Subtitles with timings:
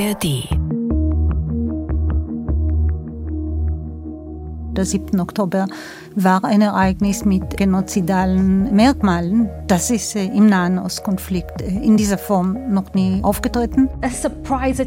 [0.00, 0.48] ARD.
[4.76, 5.20] Der 7.
[5.20, 5.66] Oktober
[6.14, 9.50] war ein Ereignis mit genozidalen Merkmalen.
[9.66, 13.90] Das ist äh, im Nahen Ostkonflikt äh, in dieser Form noch nie aufgetreten.
[14.00, 14.78] Israel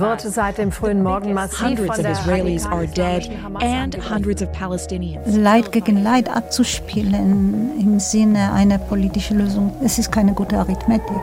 [0.00, 3.30] wird seit dem frühen Morgen massiv Hundreds of Israelis are dead
[3.60, 5.36] and hundreds of Palestinians.
[5.36, 11.22] Leid gegen Leid abzuspielen im Sinne einer politischen Lösung, es ist keine gute Arithmetik.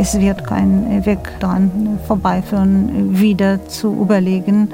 [0.00, 4.68] Es wird kein Weg daran vorbeiführen, wieder zu überlegen,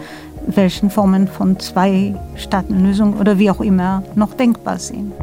[0.46, 5.14] welchen Formen von Zwei-Staaten-Lösung oder wie auch immer noch denkbar sind.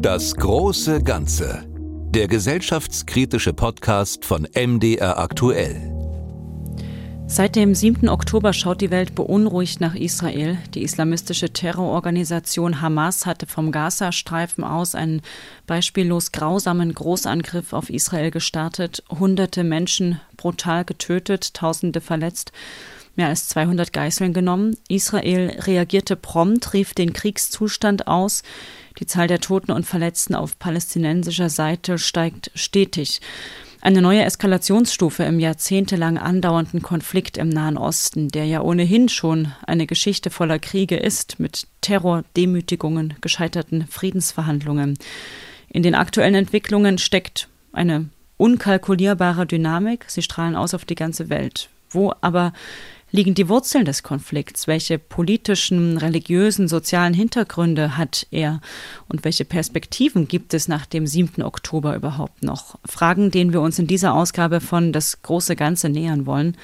[0.00, 1.64] Das große Ganze.
[2.14, 5.93] Der gesellschaftskritische Podcast von MDR aktuell.
[7.26, 8.08] Seit dem 7.
[8.10, 10.58] Oktober schaut die Welt beunruhigt nach Israel.
[10.74, 15.22] Die islamistische Terrororganisation Hamas hatte vom Gazastreifen aus einen
[15.66, 22.52] beispiellos grausamen Großangriff auf Israel gestartet, hunderte Menschen brutal getötet, tausende verletzt,
[23.16, 24.76] mehr als 200 Geiseln genommen.
[24.88, 28.42] Israel reagierte prompt, rief den Kriegszustand aus.
[29.00, 33.20] Die Zahl der Toten und Verletzten auf palästinensischer Seite steigt stetig.
[33.84, 39.86] Eine neue Eskalationsstufe im jahrzehntelang andauernden Konflikt im Nahen Osten, der ja ohnehin schon eine
[39.86, 44.96] Geschichte voller Kriege ist, mit Terror, Demütigungen, gescheiterten Friedensverhandlungen.
[45.68, 50.06] In den aktuellen Entwicklungen steckt eine unkalkulierbare Dynamik.
[50.08, 51.68] Sie strahlen aus auf die ganze Welt.
[51.90, 52.54] Wo aber
[53.14, 54.66] liegen die Wurzeln des Konflikts?
[54.66, 58.60] Welche politischen, religiösen, sozialen Hintergründe hat er?
[59.08, 61.44] Und welche Perspektiven gibt es nach dem 7.
[61.44, 62.76] Oktober überhaupt noch?
[62.84, 66.56] Fragen, denen wir uns in dieser Ausgabe von Das große Ganze nähern wollen.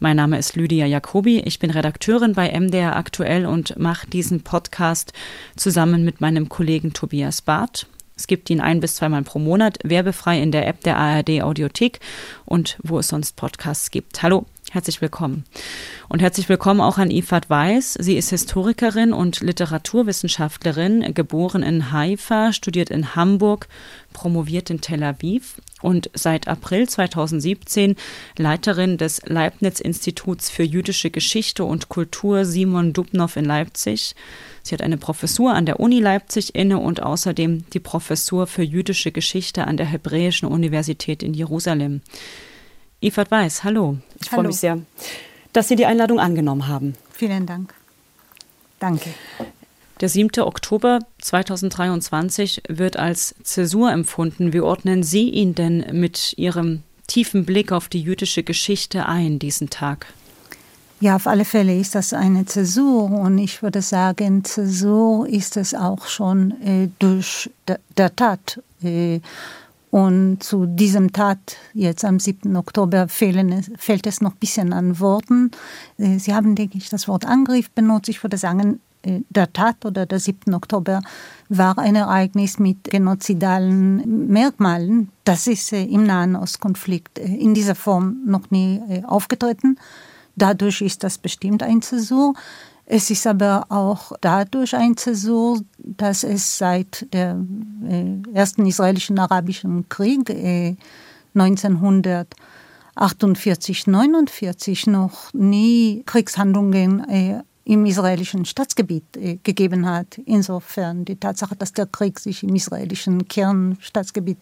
[0.00, 1.38] Mein Name ist Lydia Jacobi.
[1.44, 5.12] Ich bin Redakteurin bei MDR Aktuell und mache diesen Podcast
[5.54, 7.86] zusammen mit meinem Kollegen Tobias Barth.
[8.16, 12.00] Es gibt ihn ein bis zweimal pro Monat, werbefrei in der App der ARD Audiothek
[12.44, 14.22] und wo es sonst Podcasts gibt.
[14.22, 14.46] Hallo,
[14.76, 15.44] Herzlich willkommen.
[16.10, 17.94] Und herzlich willkommen auch an Ifat Weiß.
[17.94, 23.68] Sie ist Historikerin und Literaturwissenschaftlerin, geboren in Haifa, studiert in Hamburg,
[24.12, 27.96] promoviert in Tel Aviv und seit April 2017
[28.36, 34.14] Leiterin des Leibniz-Instituts für jüdische Geschichte und Kultur Simon Dubnow in Leipzig.
[34.62, 39.10] Sie hat eine Professur an der Uni Leipzig inne und außerdem die Professur für jüdische
[39.10, 42.02] Geschichte an der Hebräischen Universität in Jerusalem.
[43.00, 43.98] Ifat Weiß, hallo.
[44.20, 44.78] Ich freue mich sehr,
[45.52, 46.94] dass Sie die Einladung angenommen haben.
[47.12, 47.74] Vielen Dank.
[48.78, 49.10] Danke.
[50.00, 50.42] Der 7.
[50.42, 54.52] Oktober 2023 wird als Zäsur empfunden.
[54.52, 59.70] Wie ordnen Sie ihn denn mit Ihrem tiefen Blick auf die jüdische Geschichte ein, diesen
[59.70, 60.06] Tag?
[61.00, 65.74] Ja, auf alle Fälle ist das eine Zäsur und ich würde sagen, Zäsur ist es
[65.74, 68.62] auch schon äh, durch der, der Tat.
[68.82, 69.20] Äh,
[69.96, 72.54] und zu diesem Tat, jetzt am 7.
[72.54, 75.52] Oktober, fehlen, fehlt es noch ein bisschen an Worten.
[75.96, 78.10] Äh, Sie haben, denke ich, das Wort Angriff benutzt.
[78.10, 80.52] Ich würde sagen, äh, der Tat oder der 7.
[80.52, 81.00] Oktober
[81.48, 85.08] war ein Ereignis mit genozidalen Merkmalen.
[85.24, 89.78] Das ist äh, im Nahen Ostkonflikt in dieser Form noch nie aufgetreten.
[90.34, 92.34] Dadurch ist das bestimmt ein Zäsur.
[92.88, 99.88] Es ist aber auch dadurch ein Zäsur, dass es seit dem äh, ersten israelischen arabischen
[99.88, 100.76] Krieg äh,
[101.34, 110.18] 1948, 49 noch nie Kriegshandlungen äh, im israelischen Staatsgebiet äh, gegeben hat.
[110.24, 114.38] Insofern die Tatsache, dass der Krieg sich im israelischen Kernstaatsgebiet,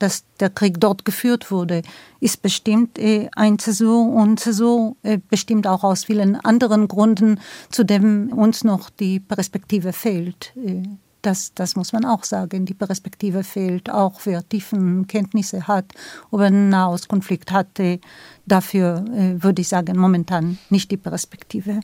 [0.00, 1.82] dass der Krieg dort geführt wurde,
[2.18, 7.38] ist bestimmt äh, ein Zäsur und Zäsur äh, bestimmt auch aus vielen anderen Gründen,
[7.70, 10.52] zu dem uns noch die Perspektive fehlt.
[11.22, 12.66] Das, das muss man auch sagen.
[12.66, 15.86] Die Perspektive fehlt, auch wer tiefen Kenntnisse hat
[16.32, 18.00] über einen Nahostkonflikt hatte.
[18.44, 21.80] Dafür würde ich sagen, momentan nicht die Perspektive.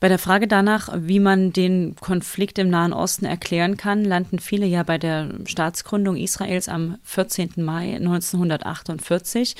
[0.00, 4.64] Bei der Frage danach, wie man den Konflikt im Nahen Osten erklären kann, landen viele
[4.64, 7.54] ja bei der Staatsgründung Israels am 14.
[7.56, 9.56] Mai 1948.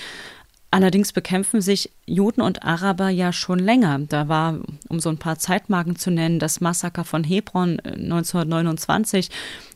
[0.70, 4.00] Allerdings bekämpfen sich Juden und Araber ja schon länger.
[4.00, 9.32] Da war, um so ein paar Zeitmarken zu nennen, das Massaker von Hebron 1929, äh,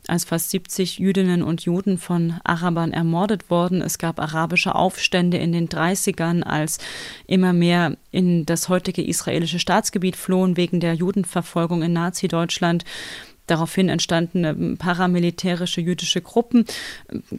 [0.07, 3.81] als fast 70 Jüdinnen und Juden von Arabern ermordet wurden.
[3.81, 6.77] Es gab arabische Aufstände in den 30ern, als
[7.25, 12.85] immer mehr in das heutige israelische Staatsgebiet flohen wegen der Judenverfolgung in Nazi-Deutschland.
[13.47, 16.65] Daraufhin entstanden paramilitärische jüdische Gruppen.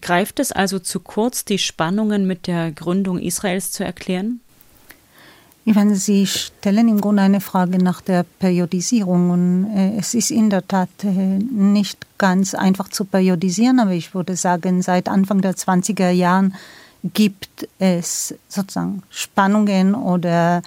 [0.03, 4.41] Greift es also zu kurz, die Spannungen mit der Gründung Israels zu erklären?
[5.67, 9.31] Meine, Sie stellen im Grunde eine Frage nach der Periodisierung.
[9.31, 14.15] Und äh, es ist in der Tat äh, nicht ganz einfach zu periodisieren, aber ich
[14.15, 16.55] würde sagen, seit Anfang der 20er Jahren
[17.15, 20.63] gibt es sozusagen Spannungen oder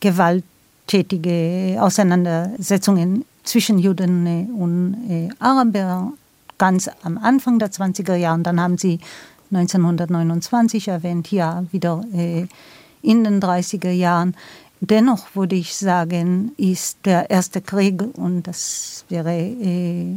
[0.00, 6.12] gewalttätige Auseinandersetzungen zwischen Juden und äh, Araber
[6.58, 8.40] ganz am Anfang der 20er Jahre.
[8.40, 8.98] Dann haben Sie
[9.52, 12.46] 1929 erwähnt, ja, wieder äh,
[13.02, 14.34] in den 30er Jahren.
[14.80, 20.16] Dennoch würde ich sagen, ist der erste Krieg, und das wäre, äh,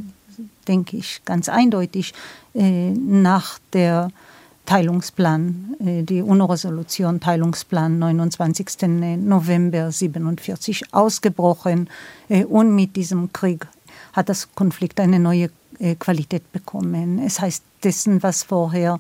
[0.68, 2.14] denke ich, ganz eindeutig,
[2.54, 4.10] nach der
[4.68, 9.18] Teilungsplan, äh, die UNO-Resolution Teilungsplan 29.
[9.18, 11.90] November 47 ausgebrochen.
[12.28, 13.66] Äh, und mit diesem Krieg
[14.12, 17.20] hat das Konflikt eine neue äh, Qualität bekommen.
[17.20, 19.00] Es heißt dessen, was vorher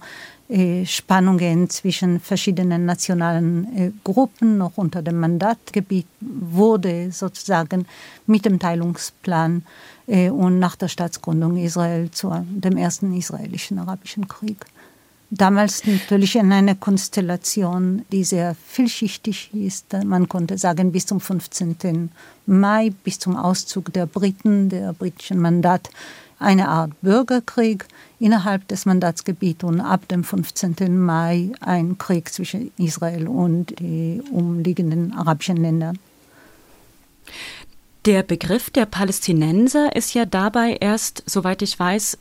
[0.85, 7.85] Spannungen zwischen verschiedenen nationalen Gruppen noch unter dem Mandatgebiet wurde sozusagen
[8.27, 9.63] mit dem Teilungsplan
[10.05, 14.65] und nach der Staatsgründung Israel zu dem ersten israelischen arabischen Krieg.
[15.29, 19.91] Damals natürlich in einer Konstellation, die sehr vielschichtig ist.
[20.05, 22.11] Man konnte sagen, bis zum 15.
[22.45, 25.89] Mai, bis zum Auszug der Briten, der britischen Mandat,
[26.39, 27.85] eine Art Bürgerkrieg
[28.19, 30.97] innerhalb des Mandatsgebiets und ab dem 15.
[30.97, 35.99] Mai ein Krieg zwischen Israel und den umliegenden arabischen Ländern.
[38.07, 42.17] Der Begriff der Palästinenser ist ja dabei erst, soweit ich weiß,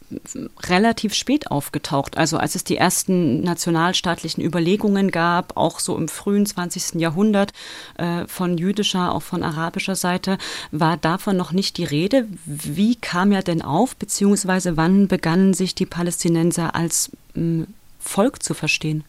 [0.65, 2.19] relativ spät aufgetaucht.
[2.19, 7.01] Also als es die ersten nationalstaatlichen Überlegungen gab, auch so im frühen 20.
[7.01, 7.53] Jahrhundert
[7.99, 10.39] äh, von jüdischer, auch von arabischer Seite,
[10.73, 12.27] war davon noch nicht die Rede.
[12.45, 17.63] Wie kam er denn auf, beziehungsweise wann begannen sich die Palästinenser als äh,
[18.01, 19.05] Volk zu verstehen?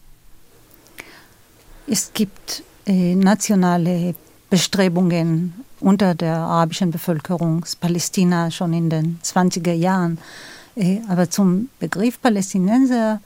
[1.88, 4.14] Es gibt äh, nationale
[4.48, 10.18] Bestrebungen unter der arabischen Bevölkerung Palästina schon in den 20er Jahren.
[10.76, 13.20] Äh, aber zum Begriff Palästinenser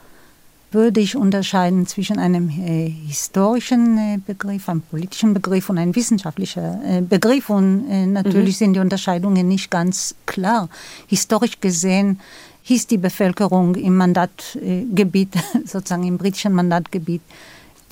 [0.70, 7.08] würde ich unterscheiden zwischen einem äh, historischen äh, Begriff, einem politischen Begriff und einem wissenschaftlichen
[7.08, 7.50] Begriff.
[7.50, 8.58] Und natürlich mhm.
[8.58, 10.68] sind die Unterscheidungen nicht ganz klar.
[11.08, 12.20] Historisch gesehen
[12.62, 15.34] hieß die Bevölkerung im Mandatgebiet,
[15.66, 17.22] sozusagen im britischen Mandatgebiet,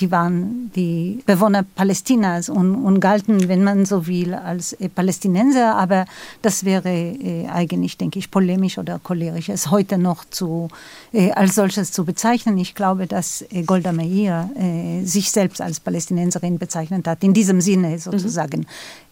[0.01, 5.77] die waren die Bewohner Palästinas und, und galten, wenn man so will, als äh, Palästinenser.
[5.77, 6.07] Aber
[6.43, 10.69] das wäre äh, eigentlich, denke ich, polemisch oder cholerisch, es heute noch zu,
[11.13, 12.57] äh, als solches zu bezeichnen.
[12.59, 14.51] Ich glaube, dass Golda Meir
[15.05, 18.61] sich selbst als Palästinenserin bezeichnet hat, in diesem Sinne sozusagen.
[18.61, 18.67] Mhm.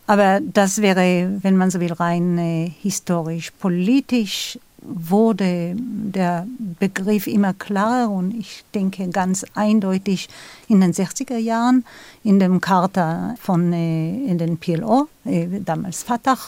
[0.06, 3.50] Aber das wäre, wenn man so will, rein historisch.
[3.50, 6.46] Politisch wurde der
[6.78, 10.28] Begriff immer klarer und ich denke ganz eindeutig
[10.69, 11.84] in den 60er Jahren
[12.22, 16.38] in dem Charta von äh, in den PLO, äh, damals Fatah,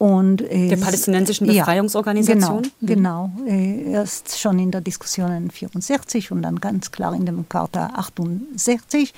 [0.00, 2.64] und, äh, der palästinensischen Befreiungsorganisation?
[2.64, 3.46] Ja, genau, genau.
[3.46, 7.90] Äh, erst schon in der Diskussion in 64 und dann ganz klar in dem Charta
[7.96, 9.12] 68.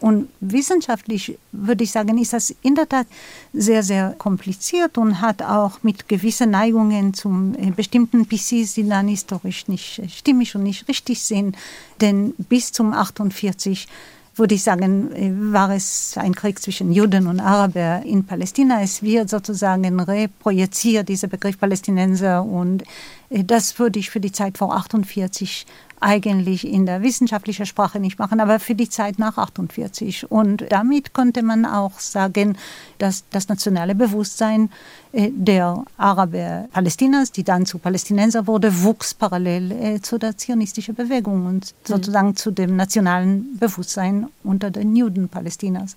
[0.00, 3.06] Und wissenschaftlich würde ich sagen, ist das in der Tat
[3.52, 9.06] sehr, sehr kompliziert und hat auch mit gewissen Neigungen zu äh, bestimmten PCs, die dann
[9.06, 11.56] historisch nicht stimmig und nicht richtig sind.
[12.00, 13.86] Denn bis zum 48
[14.36, 18.82] würde ich sagen, äh, war es ein Krieg zwischen Juden und Araber in Palästina.
[18.82, 22.44] Es wird sozusagen reprojiziert, dieser Begriff Palästinenser.
[22.44, 22.82] Und
[23.30, 25.66] äh, das würde ich für die Zeit vor 48
[26.04, 30.30] eigentlich in der wissenschaftlichen Sprache nicht machen, aber für die Zeit nach 48.
[30.30, 32.58] Und damit konnte man auch sagen,
[32.98, 34.70] dass das nationale Bewusstsein
[35.12, 40.94] äh, der Araber Palästinas, die dann zu Palästinenser wurde, wuchs parallel äh, zu der zionistischen
[40.94, 41.86] Bewegung und mhm.
[41.86, 45.96] sozusagen zu dem nationalen Bewusstsein unter den Juden Palästinas.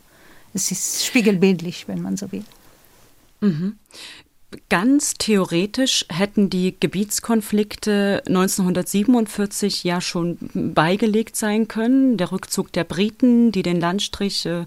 [0.53, 2.45] Es ist spiegelbildlich, wenn man so will.
[3.41, 3.77] Mhm.
[4.69, 12.17] Ganz theoretisch hätten die Gebietskonflikte 1947 ja schon beigelegt sein können.
[12.17, 14.65] Der Rückzug der Briten, die den Landstrich äh,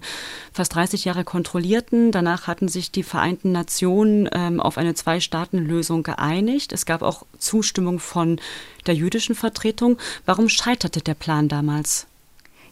[0.53, 2.11] fast 30 Jahre kontrollierten.
[2.11, 6.73] Danach hatten sich die Vereinten Nationen ähm, auf eine Zwei-Staaten-Lösung geeinigt.
[6.73, 8.39] Es gab auch Zustimmung von
[8.87, 9.97] der jüdischen Vertretung.
[10.25, 12.07] Warum scheiterte der Plan damals?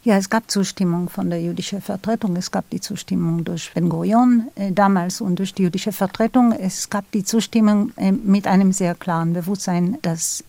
[0.02, 2.38] Ja, es gab Zustimmung von der jüdischen Vertretung.
[2.38, 6.54] Es gab die Zustimmung durch Ben Gurion äh, damals und durch die jüdische Vertretung.
[6.54, 10.46] Es gab die Zustimmung äh, mit einem sehr klaren Bewusstsein, dass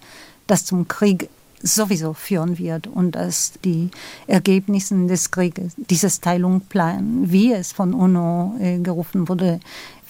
[0.47, 1.29] das zum Krieg
[1.63, 3.91] sowieso führen wird und dass die
[4.29, 9.59] Ergebnisse des Krieges, dieses Teilungsplan, wie es von UNO äh, gerufen wurde,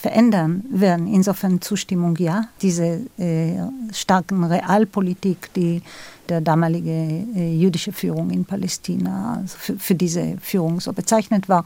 [0.00, 1.06] verändern werden.
[1.06, 2.46] Insofern Zustimmung ja.
[2.62, 3.58] Diese äh,
[3.92, 5.82] starken Realpolitik, die
[6.28, 11.64] der damalige äh, jüdische Führung in Palästina also für, für, diese Führung so bezeichnet war.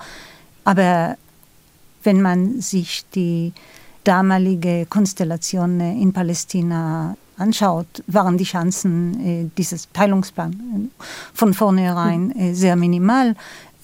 [0.65, 1.17] Aber
[2.03, 3.53] wenn man sich die
[4.03, 10.57] damalige Konstellation in Palästina anschaut, waren die Chancen äh, dieses Teilungsplans
[11.33, 13.35] von vornherein äh, sehr minimal äh,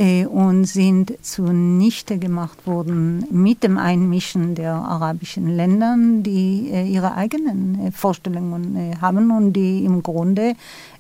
[0.01, 7.89] und sind zunichte gemacht worden mit dem Einmischen der arabischen Länder, die äh, ihre eigenen
[7.89, 10.55] äh, Vorstellungen äh, haben und die im Grunde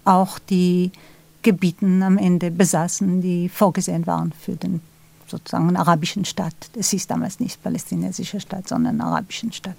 [0.04, 0.90] auch die
[1.42, 4.82] Gebieten am Ende besaßen, die vorgesehen waren für den
[5.26, 6.54] sozusagen arabischen Staat.
[6.76, 9.76] Es ist damals nicht palästinensische Staat, sondern arabischen Staat.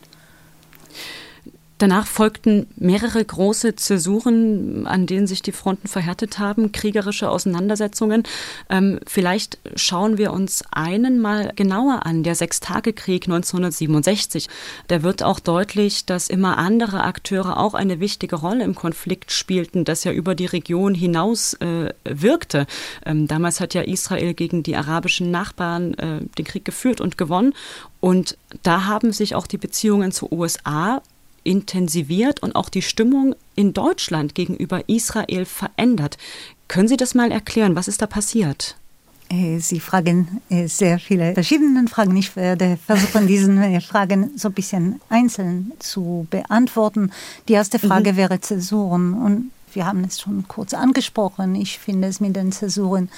[1.81, 8.21] Danach folgten mehrere große Zäsuren, an denen sich die Fronten verhärtet haben, kriegerische Auseinandersetzungen.
[8.69, 14.47] Ähm, vielleicht schauen wir uns einen mal genauer an, der Sechstagekrieg 1967.
[14.89, 19.83] Da wird auch deutlich, dass immer andere Akteure auch eine wichtige Rolle im Konflikt spielten,
[19.83, 22.67] das ja über die Region hinaus äh, wirkte.
[23.07, 27.55] Ähm, damals hat ja Israel gegen die arabischen Nachbarn äh, den Krieg geführt und gewonnen.
[28.01, 31.01] Und da haben sich auch die Beziehungen zu USA
[31.43, 36.17] intensiviert und auch die Stimmung in Deutschland gegenüber Israel verändert.
[36.67, 37.75] Können Sie das mal erklären?
[37.75, 38.75] Was ist da passiert?
[39.31, 42.15] Äh, Sie fragen äh, sehr viele verschiedene Fragen.
[42.17, 47.11] Ich werde versuchen, diese äh, Fragen so ein bisschen einzeln zu beantworten.
[47.47, 47.87] Die erste mhm.
[47.87, 48.17] Frage mhm.
[48.17, 49.13] wäre Zäsuren.
[49.13, 51.55] Und wir haben es schon kurz angesprochen.
[51.55, 53.09] Ich finde es mit den Zäsuren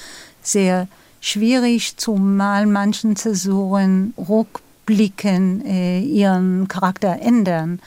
[0.43, 0.87] sehr
[1.19, 7.79] schwierig, zumal manchen Zäsuren rückblicken, ihren Charakter ändern.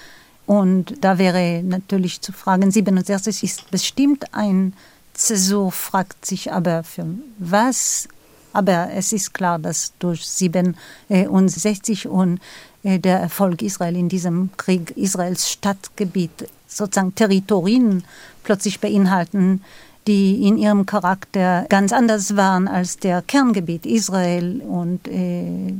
[0.47, 4.75] Und da wäre natürlich zu fragen, 67 ist bestimmt ein
[5.13, 7.07] Zäsur, fragt sich aber für
[7.39, 8.09] was.
[8.53, 12.41] Aber es ist klar, dass durch 67 und
[12.85, 18.05] äh, der Erfolg Israel in diesem Krieg Israels Stadtgebiet sozusagen Territorien
[18.45, 19.63] plötzlich beinhalten,
[20.07, 25.75] die in ihrem Charakter ganz anders waren als der Kerngebiet Israel und äh,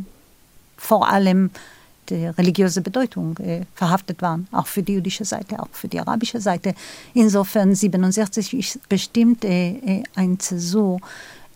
[0.77, 1.51] vor allem
[2.15, 6.75] religiöse Bedeutung äh, verhaftet waren, auch für die jüdische Seite, auch für die arabische Seite.
[7.15, 11.01] Insofern 67 ist bestimmt äh, äh, ein Zäsur.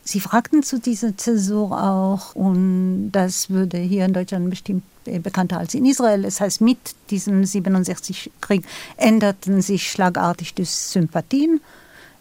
[0.03, 5.75] Sie fragten zu dieser Zäsur auch, und das würde hier in Deutschland bestimmt bekannter als
[5.75, 6.23] in Israel.
[6.23, 6.79] Das heißt, mit
[7.11, 8.65] diesem 67-Krieg
[8.97, 11.61] änderten sich schlagartig die Sympathien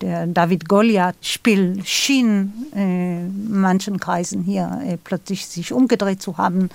[0.01, 6.69] der David-Goliath-Spiel schien äh, manchen Kreisen hier äh, plötzlich sich umgedreht zu haben.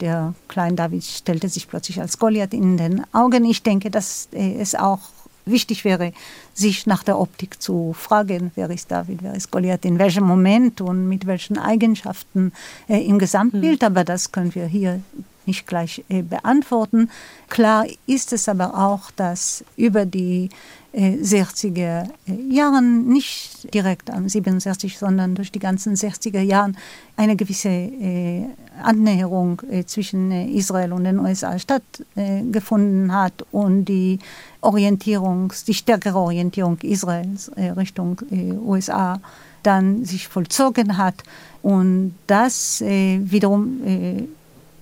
[0.00, 3.44] Der kleine David stellte sich plötzlich als Goliath in den Augen.
[3.44, 5.00] Ich denke, dass äh, es auch
[5.44, 6.12] wichtig wäre,
[6.54, 10.80] sich nach der Optik zu fragen, wer ist David, wer ist Goliath, in welchem Moment
[10.80, 12.52] und mit welchen Eigenschaften
[12.88, 13.82] äh, im Gesamtbild.
[13.82, 13.86] Mhm.
[13.86, 15.00] Aber das können wir hier
[15.48, 17.10] nicht gleich äh, beantworten.
[17.48, 20.50] Klar ist es aber auch, dass über die
[20.94, 26.76] 60er äh, Jahren, nicht direkt am 67, sondern durch die ganzen 60er Jahren
[27.16, 28.46] eine gewisse äh,
[28.82, 34.18] Annäherung äh, zwischen Israel und den USA stattgefunden hat und die
[34.60, 39.20] Orientierung, die stärkere Orientierung Israels Richtung USA
[39.62, 41.22] dann sich vollzogen hat
[41.62, 44.28] und das wiederum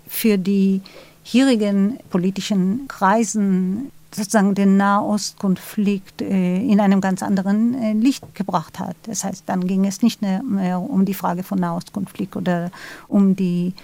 [0.07, 0.81] für die
[1.23, 8.97] hierigen politischen Kreisen sozusagen den Nahostkonflikt äh, in einem ganz anderen äh, Licht gebracht hat.
[9.05, 12.71] Das heißt, dann ging es nicht mehr um die Frage von Nahostkonflikt oder
[13.09, 13.75] um die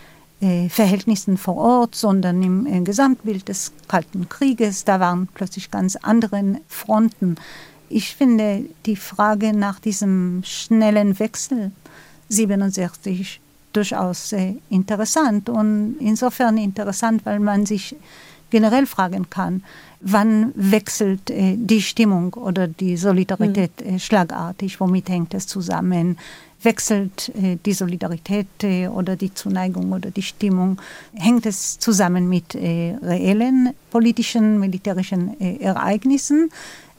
[0.40, 4.84] äh, Verhältnisse vor Ort, sondern im Gesamtbild des Kalten Krieges.
[4.84, 7.36] Da waren plötzlich ganz andere Fronten.
[7.88, 11.72] Ich finde die Frage nach diesem schnellen Wechsel
[12.28, 13.40] 67
[13.72, 17.96] durchaus äh, interessant und insofern interessant, weil man sich
[18.50, 19.64] generell fragen kann,
[20.00, 23.94] wann wechselt äh, die Stimmung oder die Solidarität mhm.
[23.94, 26.18] äh, schlagartig, womit hängt es zusammen?
[26.62, 30.80] Wechselt äh, die Solidarität äh, oder die Zuneigung oder die Stimmung?
[31.14, 36.50] Hängt es zusammen mit äh, reellen politischen, militärischen äh, Ereignissen?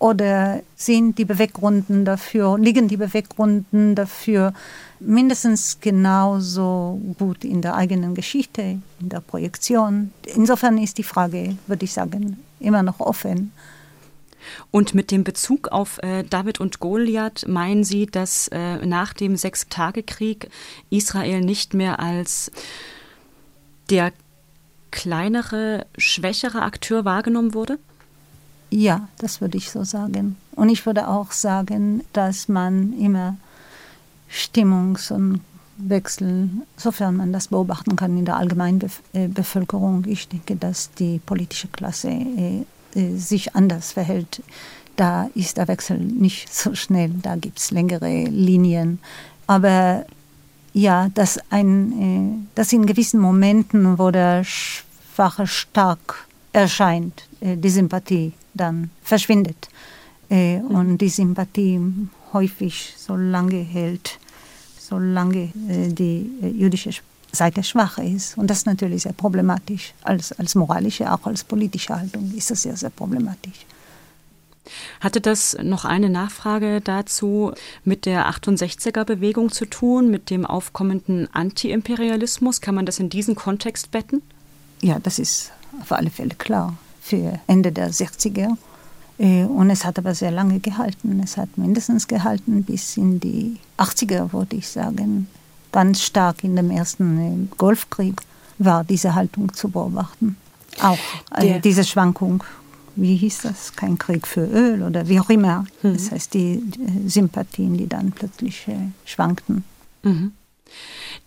[0.04, 4.52] Oder sind die Beweggründen dafür, liegen die Beweggründen dafür
[5.00, 10.12] mindestens genauso gut in der eigenen Geschichte, in der Projektion?
[10.26, 13.54] Insofern ist die Frage, würde ich sagen, immer noch offen.
[14.72, 19.38] Und mit dem Bezug auf äh, David und Goliath meinen Sie, dass äh, nach dem
[19.38, 20.50] Sechstagekrieg
[20.90, 22.52] Israel nicht mehr als
[23.90, 24.12] der
[24.92, 27.80] kleinere, schwächere Akteur wahrgenommen wurde?
[28.76, 30.36] Ja, das würde ich so sagen.
[30.56, 33.38] Und ich würde auch sagen, dass man immer
[34.32, 35.42] Stimmungs- und
[35.78, 38.82] Wechsel, sofern man das beobachten kann in der allgemeinen
[39.14, 42.66] äh, Bevölkerung, ich denke, dass die politische Klasse äh,
[42.96, 44.42] äh, sich anders verhält.
[44.96, 48.98] Da ist der Wechsel nicht so schnell, da gibt es längere Linien.
[49.46, 50.04] Aber
[50.74, 58.90] ja, dass, ein, dass in gewissen Momenten, wo der Schwache stark erscheint, die Sympathie dann
[59.02, 59.70] verschwindet.
[60.30, 60.68] Äh, mhm.
[60.68, 61.80] Und die Sympathie
[62.32, 64.20] häufig so lange hält,
[64.80, 66.92] solange äh, die äh, jüdische
[67.32, 68.38] Seite schwach ist.
[68.38, 69.94] Und das ist natürlich sehr problematisch.
[70.04, 73.66] Als, als moralische, auch als politische Haltung ist das sehr, sehr problematisch.
[75.02, 77.52] Hatte das noch eine Nachfrage dazu
[77.84, 82.62] mit der 68er-Bewegung zu tun, mit dem aufkommenden Antiimperialismus?
[82.62, 84.22] Kann man das in diesen Kontext betten?
[84.82, 86.78] Ja, das ist auf alle Fälle klar.
[87.04, 88.56] Für Ende der 60er.
[89.18, 91.20] Äh, und es hat aber sehr lange gehalten.
[91.24, 95.28] Es hat mindestens gehalten bis in die 80er, würde ich sagen.
[95.72, 98.22] Ganz stark in dem ersten äh, Golfkrieg
[98.58, 100.38] war diese Haltung zu beobachten.
[100.82, 100.98] Auch
[101.30, 102.44] also diese Schwankung
[102.96, 105.66] wie hieß das, kein Krieg für Öl oder wie auch immer.
[105.82, 105.94] Mhm.
[105.94, 106.62] Das heißt, die,
[107.08, 108.68] Sympathien, die dann plötzlich
[109.06, 109.64] schwankten.
[110.04, 110.34] Mhm.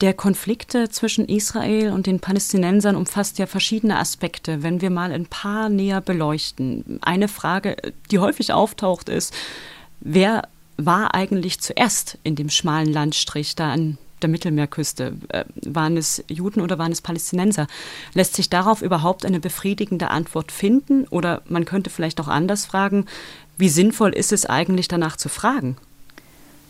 [0.00, 4.62] Der Konflikt zwischen Israel und den Palästinensern umfasst ja verschiedene Aspekte.
[4.62, 6.98] Wenn wir mal ein paar näher beleuchten.
[7.02, 7.76] Eine Frage,
[8.10, 9.32] die häufig auftaucht, ist,
[10.00, 15.14] wer war eigentlich zuerst in dem schmalen Landstrich da an der Mittelmeerküste?
[15.28, 17.66] Äh, waren es Juden oder waren es Palästinenser?
[18.14, 21.06] Lässt sich darauf überhaupt eine befriedigende Antwort finden?
[21.08, 23.06] Oder man könnte vielleicht auch anders fragen,
[23.56, 25.76] wie sinnvoll ist es eigentlich danach zu fragen?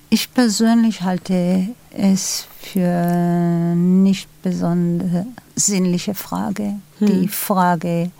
[0.08, 6.74] Ich persönlich halte es für nicht besonders sinnliche Frage.
[6.98, 7.06] Hm.
[7.06, 8.10] Die Frage,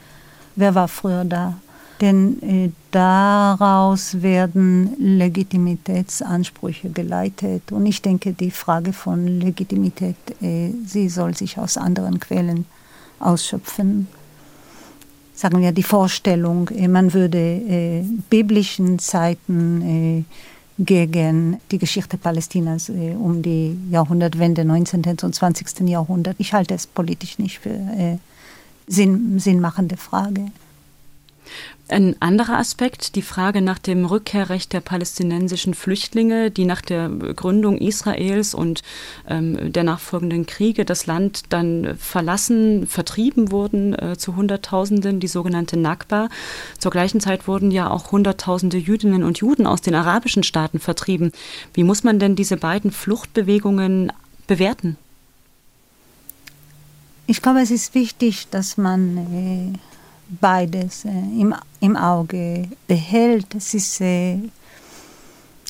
[0.57, 1.55] wer war früher da?
[2.01, 7.73] Denn äh, daraus werden Legitimitätsansprüche geleitet.
[7.73, 12.67] Und ich denke, die Frage von Legitimität, äh, sie soll sich aus anderen Quellen
[13.19, 14.09] ausschöpfen.
[15.35, 20.25] Sagen wir die Vorstellung, äh, man würde äh, biblischen Zeiten
[20.79, 25.03] gegen die Geschichte Palästinas äh, um die Jahrhundertwende 19.
[25.23, 25.89] und 20.
[25.89, 26.37] Jahrhundert.
[26.39, 28.19] Ich halte es politisch nicht für
[28.87, 30.47] sinn, sinnmachende Frage.
[31.89, 37.79] Ein anderer Aspekt, die Frage nach dem Rückkehrrecht der palästinensischen Flüchtlinge, die nach der Gründung
[37.79, 38.83] Israels und
[39.29, 45.77] ähm, der nachfolgenden Kriege das Land dann verlassen, vertrieben wurden äh, zu Hunderttausenden, die sogenannte
[45.77, 46.29] Nakba.
[46.77, 51.31] Zur gleichen Zeit wurden ja auch Hunderttausende Jüdinnen und Juden aus den arabischen Staaten vertrieben.
[51.73, 54.13] Wie muss man denn diese beiden Fluchtbewegungen
[54.49, 54.97] bewerten?
[57.29, 59.96] Ich glaube, es ist wichtig, dass man äh
[60.29, 63.55] beides äh, im, im Auge behält.
[63.55, 64.39] Es ist, äh,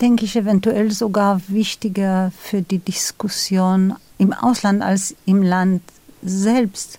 [0.01, 5.83] denke ich, eventuell sogar wichtiger für die Diskussion im Ausland als im Land
[6.23, 6.99] selbst.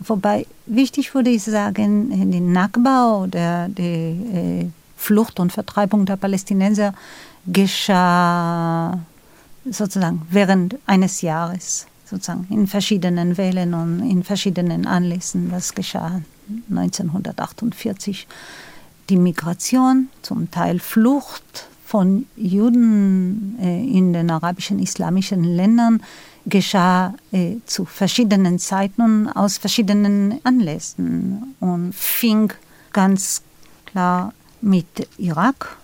[0.00, 6.94] Wobei wichtig würde ich sagen, die Nakba oder die äh, Flucht und Vertreibung der Palästinenser
[7.46, 8.98] geschah
[9.70, 15.50] sozusagen während eines Jahres, sozusagen in verschiedenen Wellen und in verschiedenen Anlässen.
[15.50, 16.20] Das geschah
[16.70, 18.26] 1948
[19.08, 26.02] die Migration, zum Teil Flucht von Juden äh, in den arabischen islamischen Ländern
[26.46, 32.52] geschah äh, zu verschiedenen Zeiten aus verschiedenen Anlässen und fing
[32.92, 33.42] ganz
[33.86, 35.76] klar mit Irak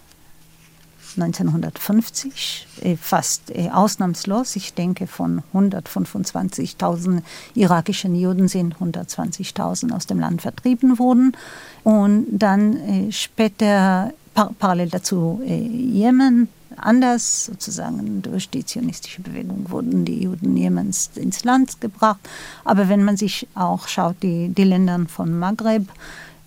[1.17, 4.57] 1950, äh, fast äh, ausnahmslos.
[4.57, 7.23] Ich denke, von 125.000
[7.55, 11.37] irakischen Juden sind 120.000 aus dem Land vertrieben worden.
[11.85, 14.13] Und dann äh, später
[14.59, 21.81] parallel dazu Jemen, anders sozusagen durch die zionistische Bewegung wurden die Juden Jemens ins Land
[21.81, 22.21] gebracht.
[22.65, 25.89] Aber wenn man sich auch schaut, die, die Länder von Maghreb,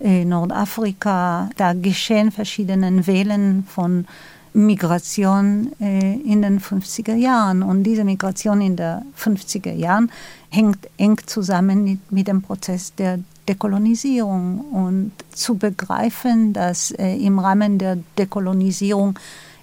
[0.00, 4.06] Nordafrika, da geschehen verschiedene Wellen von
[4.54, 7.62] Migration äh, in den 50er Jahren.
[7.62, 10.10] Und diese Migration in den 50er Jahren
[10.48, 17.38] hängt eng zusammen mit, mit dem Prozess der Dekolonisierung und zu begreifen, dass äh, im
[17.38, 19.18] Rahmen der Dekolonisierung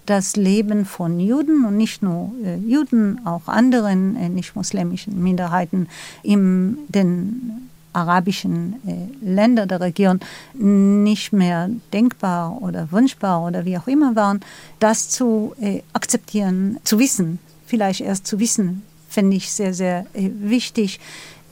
[0.05, 5.87] das Leben von Juden und nicht nur äh, Juden, auch anderen äh, nicht-muslimischen Minderheiten
[6.21, 10.19] in den arabischen äh, Länder der Region
[10.53, 14.41] nicht mehr denkbar oder wünschbar oder wie auch immer waren,
[14.79, 20.29] das zu äh, akzeptieren, zu wissen, vielleicht erst zu wissen, finde ich sehr, sehr äh,
[20.39, 20.99] wichtig.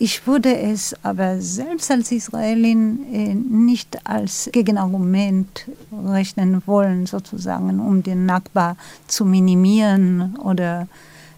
[0.02, 8.25] Ich würde es aber selbst als Israelin nicht als Gegenargument rechnen wollen, sozusagen, um den
[8.25, 10.38] Nakba zu minimieren.
[10.38, 10.88] Oder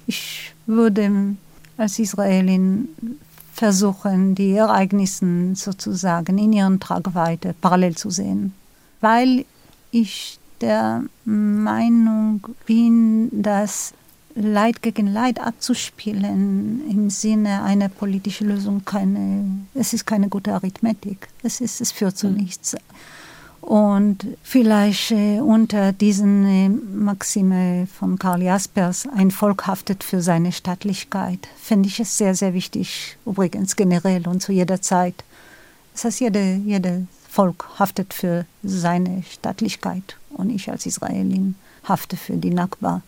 [0.05, 1.35] ich würde
[1.75, 2.87] als Israelin
[3.61, 8.55] versuchen, die Ereignisse sozusagen in ihren Tragweite parallel zu sehen.
[9.01, 9.45] Weil
[9.91, 13.93] ich der Meinung bin, dass
[14.33, 19.45] Leid gegen Leid abzuspielen im Sinne einer politischen Lösung keine,
[19.75, 21.27] es ist keine gute Arithmetik.
[21.43, 22.37] Es ist, es führt zu mhm.
[23.61, 30.51] Und vielleicht äh, unter diesen äh, Maxime von Karl Jaspers, ein Volk haftet für seine
[30.51, 35.23] Stattlichkeit, finde ich es sehr, sehr wichtig, übrigens generell und zu jeder Zeit.
[35.93, 42.37] Das heißt, jede, jede Volk haftet für seine Stattlichkeit und ich als Israelin hafte für
[42.37, 43.03] die Nakba.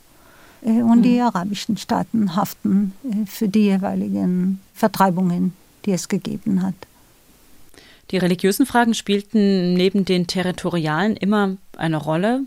[0.62, 1.04] Äh, und mhm.
[1.04, 2.94] die arabischen Staaten haften
[3.26, 5.54] für die jeweiligen Vertreibungen,
[5.86, 6.76] die es gegeben hat.
[8.14, 12.44] Die religiösen Fragen spielten neben den territorialen immer eine Rolle.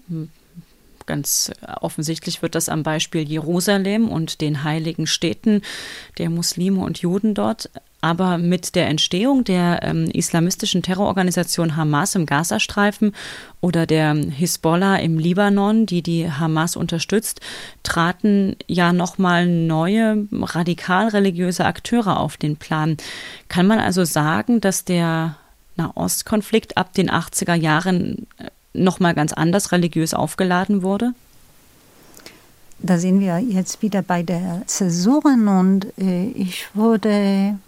[1.06, 1.50] Ganz
[1.80, 5.62] offensichtlich wird das am Beispiel Jerusalem und den heiligen Städten
[6.18, 7.68] der Muslime und Juden dort
[8.00, 13.12] aber mit der Entstehung der ähm, islamistischen Terrororganisation Hamas im Gazastreifen
[13.60, 17.40] oder der Hisbollah im Libanon, die die Hamas unterstützt,
[17.82, 22.96] traten ja nochmal neue radikal religiöse Akteure auf den Plan.
[23.48, 25.36] Kann man also sagen, dass der
[25.76, 31.14] Nahostkonflikt ab den 80er Jahren äh, nochmal ganz anders religiös aufgeladen wurde?
[32.78, 37.58] Da sind wir jetzt wieder bei der Zäsuren und äh, ich würde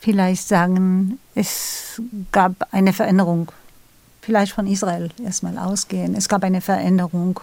[0.00, 2.00] vielleicht sagen, es
[2.32, 3.52] gab eine Veränderung,
[4.22, 6.14] vielleicht von Israel erstmal ausgehen.
[6.14, 7.40] Es gab eine Veränderung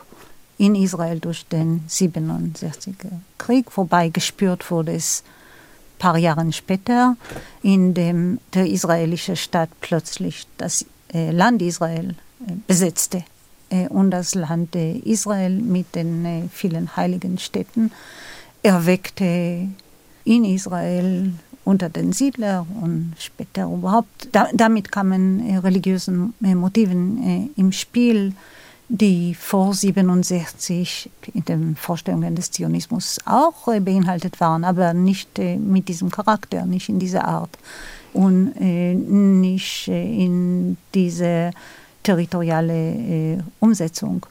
[0.57, 5.23] in Israel durch den 67er Krieg, wobei gespürt wurde es
[6.03, 7.15] paar Jahre später,
[7.61, 13.23] in dem der israelische Staat plötzlich das äh, Land Israel äh, besetzte
[13.69, 17.91] äh, und das Land Israel mit den vielen heiligen Städten
[18.63, 19.69] erweckte
[20.25, 21.31] in Israel
[21.63, 24.27] unter den Siedlern und später überhaupt.
[24.33, 26.11] Da, damit kamen religiöse
[26.43, 28.33] äh, Motiven im Spiel,
[28.89, 35.57] die vor 67 in den Vorstellungen des Zionismus auch äh, beinhaltet waren, aber nicht äh,
[35.57, 37.57] mit diesem Charakter, nicht in dieser Art
[38.13, 41.51] und äh, nicht in diese
[42.03, 44.25] territoriale Umsetzung.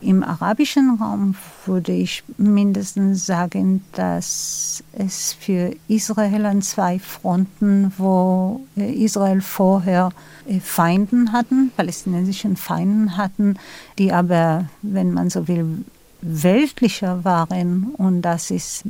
[0.00, 1.34] Im arabischen Raum
[1.66, 10.10] würde ich mindestens sagen, dass es für Israel an zwei Fronten, wo äh, Israel vorher
[10.46, 13.56] äh, Feinden hatten, palästinensischen Feinden hatten,
[13.98, 15.84] die aber, wenn man so will,
[16.20, 17.94] weltlicher waren.
[17.96, 18.84] Und das ist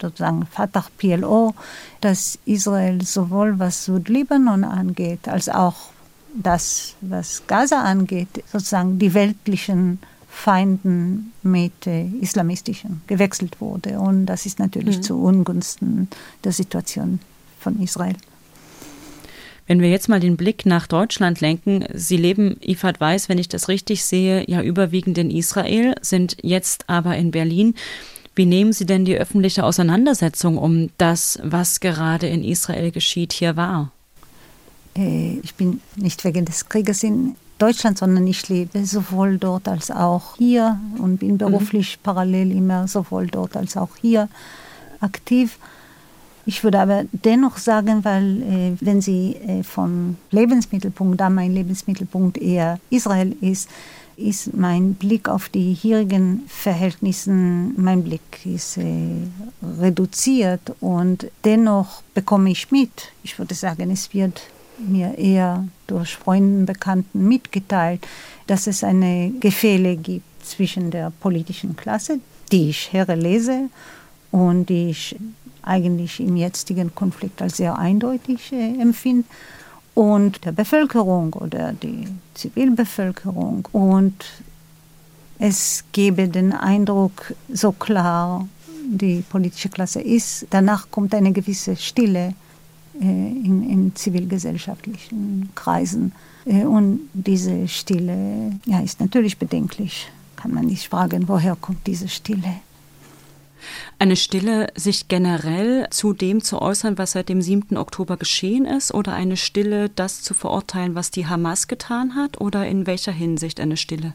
[0.00, 1.54] sozusagen Fatah PLO,
[2.00, 5.90] dass Israel sowohl was Südlibanon angeht, als auch
[6.34, 9.98] das, was Gaza angeht, sozusagen die weltlichen
[10.34, 14.00] Feinden mit äh, islamistischen gewechselt wurde.
[14.00, 15.02] Und das ist natürlich mhm.
[15.02, 16.08] zu Ungunsten
[16.42, 17.20] der Situation
[17.60, 18.16] von Israel.
[19.66, 23.48] Wenn wir jetzt mal den Blick nach Deutschland lenken, Sie leben, Ifad Weiß, wenn ich
[23.48, 27.74] das richtig sehe, ja überwiegend in Israel, sind jetzt aber in Berlin.
[28.34, 33.56] Wie nehmen Sie denn die öffentliche Auseinandersetzung um das, was gerade in Israel geschieht, hier
[33.56, 33.92] wahr?
[34.96, 39.90] Äh, ich bin nicht wegen des Krieges in Deutschland, sondern ich lebe sowohl dort als
[39.90, 42.02] auch hier und bin beruflich mhm.
[42.02, 44.28] parallel immer sowohl dort als auch hier
[45.00, 45.58] aktiv.
[46.46, 52.36] Ich würde aber dennoch sagen, weil äh, wenn Sie äh, vom Lebensmittelpunkt, da mein Lebensmittelpunkt
[52.36, 53.70] eher Israel ist,
[54.16, 58.82] ist mein Blick auf die hierigen Verhältnisse, mein Blick ist äh,
[59.80, 63.12] reduziert und dennoch bekomme ich mit.
[63.22, 64.42] Ich würde sagen, es wird
[64.78, 68.06] mir eher durch Freunde, Bekannten mitgeteilt,
[68.46, 72.20] dass es eine Gefälle gibt zwischen der politischen Klasse,
[72.52, 73.70] die ich herlese
[74.30, 75.16] und die ich
[75.62, 79.24] eigentlich im jetzigen Konflikt als sehr eindeutig äh, empfinde,
[79.94, 83.66] und der Bevölkerung oder die Zivilbevölkerung.
[83.72, 84.24] Und
[85.38, 88.46] es gebe den Eindruck, so klar
[88.86, 92.34] die politische Klasse ist, danach kommt eine gewisse Stille
[93.00, 96.12] äh, in, in zivilgesellschaftlichen Kreisen.
[96.44, 100.10] Äh, und diese Stille ja, ist natürlich bedenklich.
[100.36, 102.60] Kann man nicht fragen, woher kommt diese Stille?
[103.98, 107.76] Eine Stille, sich generell zu dem zu äußern, was seit dem 7.
[107.76, 112.66] Oktober geschehen ist, oder eine Stille, das zu verurteilen, was die Hamas getan hat, oder
[112.66, 114.12] in welcher Hinsicht eine Stille?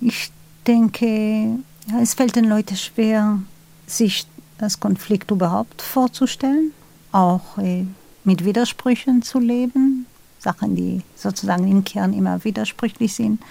[0.00, 0.30] Ich
[0.66, 1.58] denke,
[1.90, 3.40] ja, es fällt den Leuten schwer,
[3.86, 4.26] sich
[4.58, 6.72] das Konflikt überhaupt vorzustellen,
[7.12, 7.84] auch äh,
[8.28, 10.04] mit Widersprüchen zu leben,
[10.38, 13.42] Sachen, die sozusagen im Kern immer widersprüchlich sind,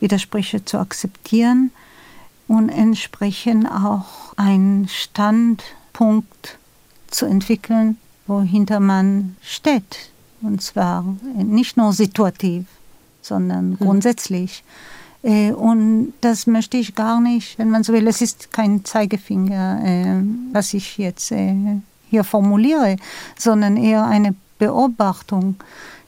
[0.00, 1.70] Widersprüche zu akzeptieren
[2.46, 6.58] und entsprechend auch einen Standpunkt
[7.08, 7.96] zu entwickeln,
[8.26, 10.10] wohinter man steht.
[10.42, 12.66] Und zwar nicht nur situativ,
[13.22, 13.78] sondern mhm.
[13.78, 14.62] grundsätzlich.
[15.22, 18.06] Äh, und das möchte ich gar nicht, wenn man so will.
[18.06, 20.22] Es ist kein Zeigefinger, äh,
[20.52, 21.80] was ich jetzt äh,
[22.12, 22.96] hier formuliere,
[23.38, 25.56] sondern eher eine Beobachtung,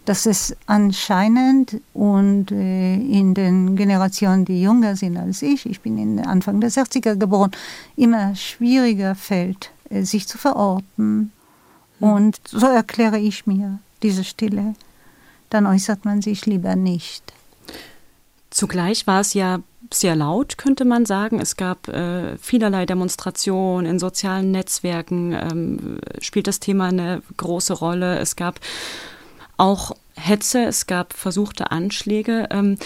[0.05, 6.21] dass es anscheinend und in den Generationen, die jünger sind als ich, ich bin in
[6.21, 7.53] Anfang der 60er geboren,
[7.97, 10.85] immer schwieriger fällt, sich zu verorten.
[10.97, 11.31] Hm.
[12.01, 14.75] Und so erkläre ich mir diese Stille.
[15.49, 17.33] Dann äußert man sich lieber nicht.
[18.51, 19.61] Zugleich war es ja
[19.95, 21.41] sehr laut, könnte man sagen.
[21.41, 28.19] Es gab äh, vielerlei Demonstrationen in sozialen Netzwerken, ähm, spielt das Thema eine große Rolle.
[28.19, 28.61] Es gab
[29.57, 32.49] auch Hetze, es gab versuchte Anschläge.
[32.51, 32.79] Ähm,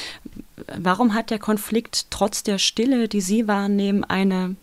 [0.77, 4.57] warum hat der Konflikt trotz der Stille, die Sie wahrnehmen, eine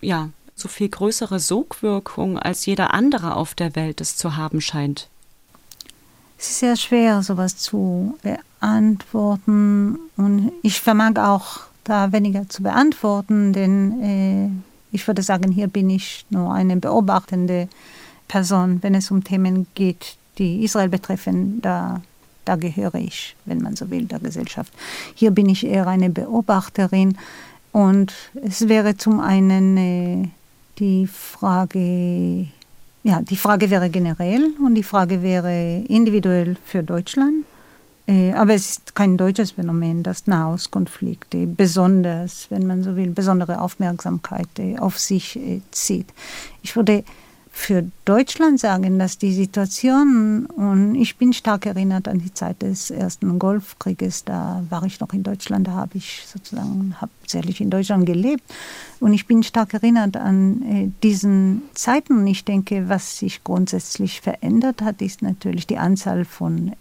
[0.00, 5.08] ja, so viel größere Sogwirkung als jeder andere auf der Welt es zu haben scheint?
[6.38, 8.18] Es ist sehr schwer, sowas zu
[8.60, 9.98] antworten.
[10.16, 14.48] Und ich vermag auch da weniger zu beantworten, denn äh,
[14.92, 17.68] ich würde sagen, hier bin ich nur eine beobachtende
[18.28, 21.60] Person, wenn es um Themen geht, die Israel betreffen.
[21.62, 22.02] Da,
[22.44, 24.72] da gehöre ich, wenn man so will, der Gesellschaft.
[25.14, 27.16] Hier bin ich eher eine Beobachterin.
[27.72, 30.28] Und es wäre zum einen äh,
[30.78, 32.48] die Frage,
[33.02, 37.44] ja, die Frage wäre generell und die Frage wäre individuell für Deutschland.
[38.06, 43.60] Äh, aber es ist kein deutsches Phänomen, dass Nahostkonflikte besonders, wenn man so will, besondere
[43.60, 46.12] Aufmerksamkeit äh, auf sich äh, zieht.
[46.62, 47.04] Ich würde
[47.54, 52.90] für Deutschland sagen, dass die Situation, und ich bin stark erinnert an die Zeit des
[52.90, 58.06] ersten Golfkrieges, da war ich noch in Deutschland, da habe ich sozusagen hauptsächlich in Deutschland
[58.06, 58.42] gelebt.
[59.00, 62.20] Und ich bin stark erinnert an diesen Zeiten.
[62.20, 66.72] Und ich denke, was sich grundsätzlich verändert hat, ist natürlich die Anzahl von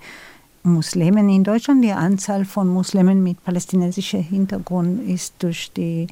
[0.64, 1.84] Muslimen in Deutschland.
[1.84, 6.08] Die Anzahl von Muslimen mit palästinensischem Hintergrund ist durch die,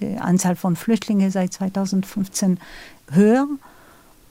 [0.00, 2.58] die Anzahl von Flüchtlingen seit 2015
[3.10, 3.46] höher.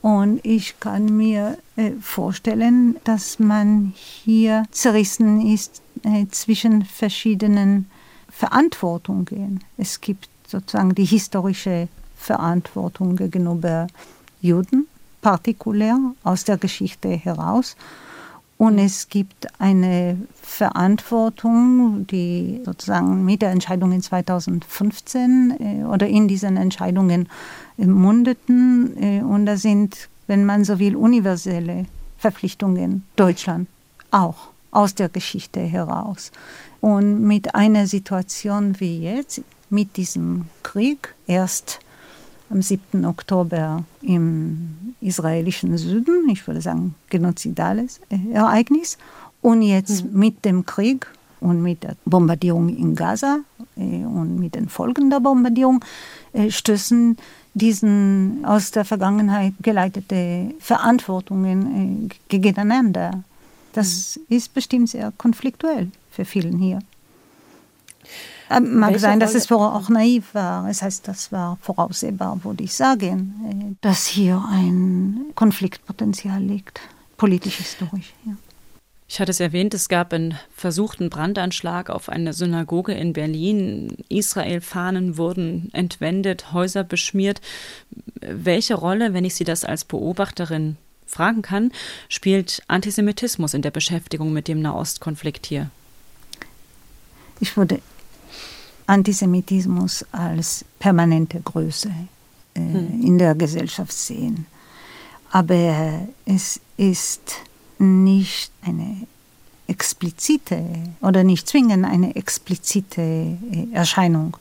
[0.02, 7.88] Und ich kann mir äh, vorstellen, dass man hier zerrissen ist äh, zwischen verschiedenen
[8.30, 9.64] Verantwortungen.
[9.78, 13.88] Es gibt sozusagen die historische Verantwortung gegenüber
[14.42, 14.88] Juden,
[15.22, 17.76] partikulär aus der Geschichte heraus.
[18.62, 26.28] Und es gibt eine Verantwortung, die sozusagen mit der Entscheidung in 2015 äh, oder in
[26.28, 27.28] diesen Entscheidungen
[27.78, 28.96] mundeten.
[29.02, 31.88] Äh, und da sind, wenn man so will, universelle
[32.20, 33.68] Verpflichtungen Deutschland
[34.12, 36.32] auch aus der Geschichte heraus.
[36.82, 41.80] Und mit einer Situation wie jetzt, mit diesem Krieg, erst
[42.52, 43.06] am 7.
[43.06, 48.00] Oktober im israelischen Süden, ich würde sagen genozidales
[48.34, 48.98] Ereignis,
[49.42, 50.20] und jetzt mhm.
[50.20, 51.08] mit dem Krieg
[51.40, 53.40] und mit der Bombardierung in Gaza
[53.76, 55.84] äh, und mit den Folgen der Bombardierung
[56.34, 57.18] äh, stößen
[57.54, 63.24] diesen aus der Vergangenheit geleitete Verantwortungen äh, gegeneinander.
[63.74, 64.36] Das mhm.
[64.36, 66.80] ist bestimmt sehr konfliktuell für vielen hier.
[68.52, 70.68] Ähm, mag sein, dass es vorher auch naiv war.
[70.68, 76.82] Das heißt, das war voraussehbar, würde ich sagen, äh, dass hier ein Konfliktpotenzial liegt,
[77.18, 78.14] politisch-historisch.
[78.26, 78.34] Ja.
[79.08, 83.98] Ich hatte es erwähnt, es gab einen versuchten Brandanschlag auf eine Synagoge in Berlin.
[84.08, 87.42] Israel-Fahnen wurden entwendet, Häuser beschmiert.
[88.22, 91.74] Welche Rolle, wenn ich Sie das als Beobachterin fragen kann,
[92.08, 95.70] spielt Antisemitismus in der Beschäftigung mit dem Nahostkonflikt hier?
[97.42, 97.82] Ich würde
[98.92, 101.92] Antisemitismus als permanente Größe
[102.56, 103.02] äh, hm.
[103.02, 104.46] in der Gesellschaft sehen.
[105.32, 107.38] Aber es ist
[107.80, 109.08] nicht eine
[109.68, 110.62] explizite
[111.02, 113.38] oder nicht zwingend eine explizite äh,
[113.72, 114.36] Erscheinung,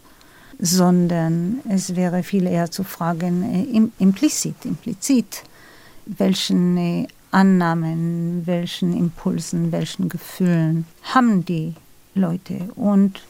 [0.58, 5.44] sondern es wäre viel eher zu fragen, äh, implizit, implizit,
[6.06, 11.74] welchen äh, Annahmen, welchen Impulsen, welchen Gefühlen haben die
[12.16, 13.20] Leute und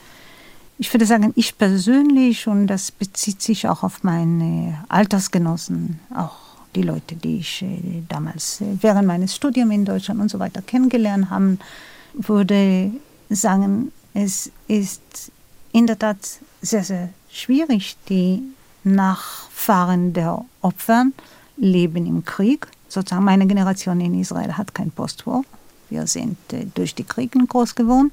[0.81, 6.39] ich würde sagen, ich persönlich, und das bezieht sich auch auf meine Altersgenossen, auch
[6.75, 10.63] die Leute, die ich äh, damals äh, während meines Studiums in Deutschland und so weiter
[10.63, 11.59] kennengelernt habe,
[12.15, 12.93] würde
[13.29, 15.31] sagen, es ist
[15.73, 16.17] in der Tat
[16.63, 17.99] sehr, sehr schwierig.
[18.09, 18.43] Die
[18.83, 21.05] Nachfahren der Opfer
[21.59, 22.67] leben im Krieg.
[22.89, 25.43] Sozusagen meine Generation in Israel hat kein Postwar.
[25.91, 28.13] Wir sind äh, durch die Kriege groß geworden.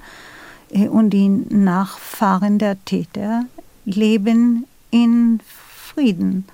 [0.71, 3.45] Äh, und die Nachfahren der Täter
[3.85, 6.45] leben in Frieden.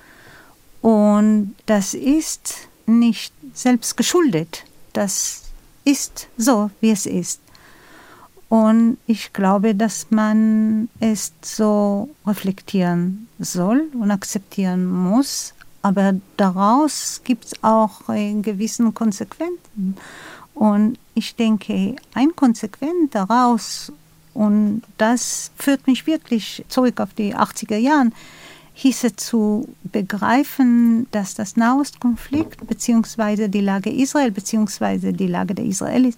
[0.81, 4.65] Und das ist nicht selbst geschuldet.
[4.93, 5.43] Das
[5.85, 7.39] ist so, wie es ist.
[8.49, 15.53] Und ich glaube, dass man es so reflektieren soll und akzeptieren muss.
[15.81, 19.95] Aber daraus gibt es auch gewissen Konsequenzen.
[20.53, 23.91] Und ich denke, ein Konsequent daraus,
[24.33, 28.09] und das führt mich wirklich zurück auf die 80er Jahre,
[28.73, 33.47] hieße zu begreifen, dass das Nahostkonflikt bzw.
[33.47, 35.11] die Lage Israel bzw.
[35.11, 36.15] die Lage der Israelis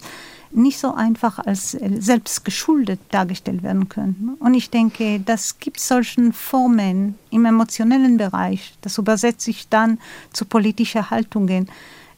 [0.52, 4.36] nicht so einfach als selbstgeschuldet dargestellt werden können.
[4.38, 8.74] Und ich denke, das gibt solchen Formen im emotionellen Bereich.
[8.80, 9.98] Das übersetzt sich dann
[10.32, 11.68] zu politischen Haltungen.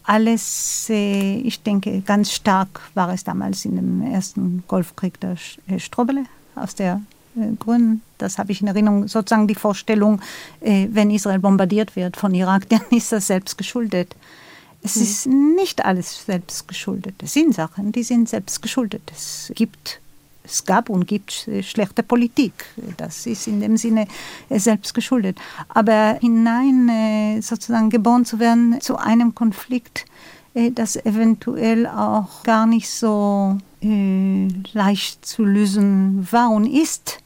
[0.08, 5.36] Alles, äh, ich denke, ganz stark war es damals in dem ersten Golfkrieg der
[5.78, 7.02] Strobele aus der
[7.36, 8.00] äh, Gründen.
[8.16, 9.06] Das habe ich in Erinnerung.
[9.06, 10.22] Sozusagen die Vorstellung,
[10.62, 14.16] äh, wenn Israel bombardiert wird von Irak, dann ist das selbst geschuldet.
[14.82, 15.02] Es mhm.
[15.02, 17.16] ist nicht alles selbst geschuldet.
[17.22, 19.02] Es sind Sachen, die sind selbst geschuldet.
[19.14, 20.00] Es gibt
[20.48, 22.52] es gab und gibt äh, schlechte Politik.
[22.96, 24.06] Das ist in dem Sinne
[24.50, 25.38] selbst geschuldet.
[25.68, 30.06] Aber hinein sozusagen geboren zu werden zu einem Konflikt,
[30.74, 37.18] das eventuell auch gar nicht so äh, leicht zu lösen war und ist,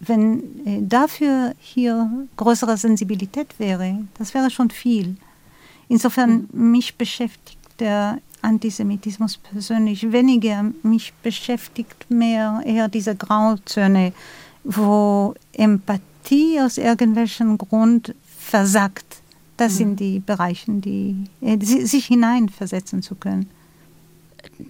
[0.00, 5.16] wenn äh, dafür hier größere Sensibilität wäre, das wäre schon viel.
[5.88, 6.72] Insofern mhm.
[6.72, 14.12] mich beschäftigt der Antisemitismus persönlich weniger, mich beschäftigt mehr eher diese Grauzone,
[14.62, 19.04] wo Empathie aus irgendwelchem Grund versagt.
[19.56, 19.76] Das mhm.
[19.76, 23.48] sind die Bereiche, die, äh, sich hineinversetzen zu können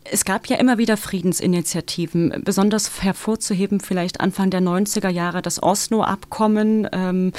[0.05, 6.89] es gab ja immer wieder Friedensinitiativen, besonders hervorzuheben vielleicht Anfang der 90er Jahre das Oslo-Abkommen.
[6.93, 7.33] Ähm,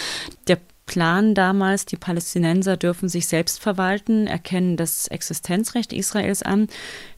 [0.48, 6.68] der Plan damals, die Palästinenser dürfen sich selbst verwalten, erkennen das Existenzrecht Israels an.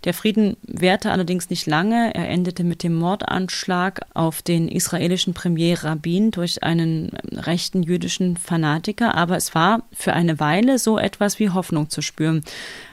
[0.05, 2.15] Der Frieden währte allerdings nicht lange.
[2.15, 9.15] Er endete mit dem Mordanschlag auf den israelischen Premier Rabin durch einen rechten jüdischen Fanatiker.
[9.15, 12.43] Aber es war für eine Weile so etwas wie Hoffnung zu spüren.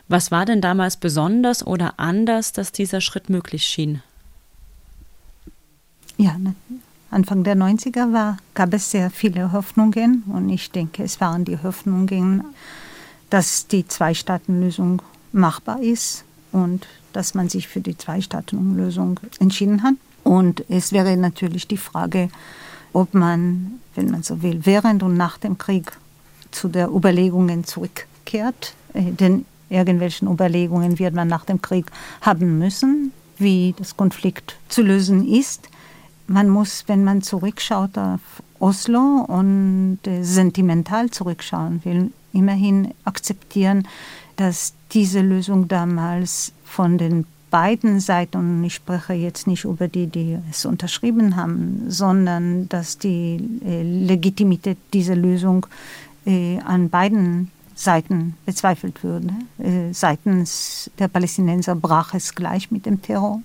[0.09, 4.03] Was war denn damals besonders oder anders, dass dieser Schritt möglich schien?
[6.17, 6.37] Ja,
[7.15, 11.57] Anfang der 90er war, gab es sehr viele Hoffnungen und ich denke, es waren die
[11.63, 12.43] Hoffnungen,
[13.31, 15.01] dass die Zwei-Staaten-Lösung
[15.33, 19.95] machbar ist und dass man sich für die Zwei-Staaten-Lösung entschieden hat.
[20.25, 22.31] Und es wäre natürlich die Frage,
[22.93, 25.93] ob man, wenn man so will, während und nach dem Krieg
[26.51, 28.75] zu der Überlegungen zurückkehrt.
[28.93, 31.87] Äh, denn irgendwelchen Überlegungen wird man nach dem Krieg
[32.23, 35.69] haben müssen, wie das Konflikt zu lösen ist
[36.27, 38.21] man muss, wenn man zurückschaut auf
[38.59, 43.87] Oslo und äh, sentimental zurückschauen will, immerhin akzeptieren,
[44.37, 50.07] dass diese Lösung damals von den beiden Seiten, und ich spreche jetzt nicht über die,
[50.07, 55.67] die es unterschrieben haben, sondern dass die äh, Legitimität dieser Lösung
[56.27, 59.35] äh, an beiden Seiten bezweifelt würde.
[59.91, 63.43] Seitens der Palästinenser brach es gleich mit dem Terror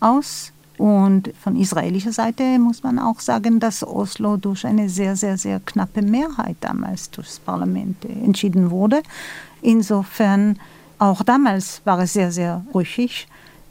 [0.00, 0.51] aus.
[0.78, 5.60] Und von israelischer Seite muss man auch sagen, dass Oslo durch eine sehr, sehr, sehr
[5.60, 9.02] knappe Mehrheit damals durchs Parlament entschieden wurde.
[9.60, 10.58] Insofern,
[10.98, 13.28] auch damals war es sehr, sehr ruhig.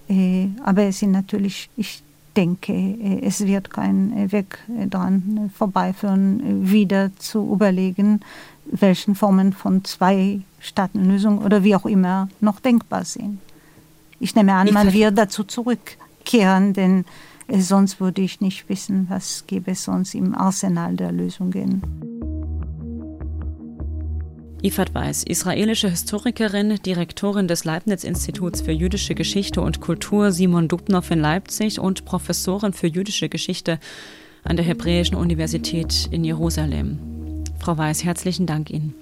[0.07, 2.03] Äh, aber es sind natürlich, ich
[2.35, 4.59] denke, äh, es wird kein Weg
[4.89, 8.21] dran vorbeiführen, wieder zu überlegen,
[8.65, 13.39] welchen Formen von Zwei-Staaten-Lösung oder wie auch immer noch denkbar sind.
[14.19, 17.05] Ich nehme an, man wird dazu zurück kehren, denn
[17.47, 21.81] äh, sonst würde ich nicht wissen, was gäbe es sonst im Arsenal der Lösungen.
[24.63, 31.19] Ifat Weiß, israelische Historikerin, Direktorin des Leibniz-Instituts für jüdische Geschichte und Kultur Simon Dubnow in
[31.19, 33.79] Leipzig und Professorin für jüdische Geschichte
[34.43, 36.99] an der Hebräischen Universität in Jerusalem.
[37.59, 38.93] Frau Weiß, herzlichen Dank Ihnen.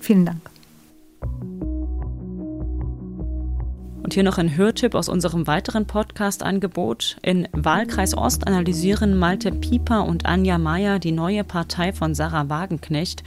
[0.00, 0.40] Vielen Dank.
[4.06, 7.16] Und hier noch ein Hörtipp aus unserem weiteren Podcast-Angebot.
[7.22, 13.24] In Wahlkreis Ost analysieren Malte Pieper und Anja Meyer die neue Partei von Sarah Wagenknecht.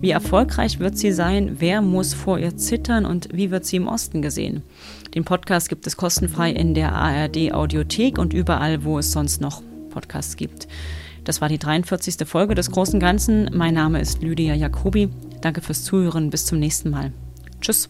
[0.00, 1.56] Wie erfolgreich wird sie sein?
[1.58, 4.62] Wer muss vor ihr zittern und wie wird sie im Osten gesehen?
[5.16, 9.60] Den Podcast gibt es kostenfrei in der ARD Audiothek und überall, wo es sonst noch
[9.90, 10.68] Podcasts gibt.
[11.24, 12.28] Das war die 43.
[12.28, 13.50] Folge des Großen Ganzen.
[13.52, 15.08] Mein Name ist Lydia Jacobi.
[15.40, 16.30] Danke fürs Zuhören.
[16.30, 17.12] Bis zum nächsten Mal.
[17.60, 17.88] Tschüss.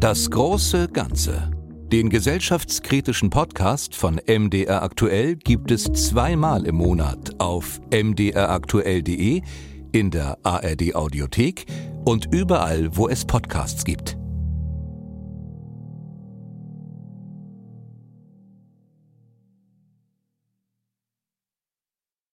[0.00, 1.50] Das große Ganze.
[1.92, 9.42] Den gesellschaftskritischen Podcast von MDR Aktuell gibt es zweimal im Monat auf mdraktuell.de,
[9.92, 11.66] in der ARD Audiothek
[12.06, 14.19] und überall, wo es Podcasts gibt.